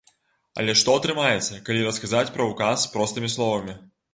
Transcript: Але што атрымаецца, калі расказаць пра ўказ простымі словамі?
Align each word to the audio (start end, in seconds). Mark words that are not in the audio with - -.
Але 0.61 0.73
што 0.81 0.95
атрымаецца, 0.99 1.59
калі 1.67 1.85
расказаць 1.89 2.33
пра 2.39 2.51
ўказ 2.51 2.89
простымі 2.97 3.33
словамі? 3.37 3.79